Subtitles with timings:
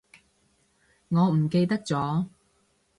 [1.09, 2.25] 我唔記得咗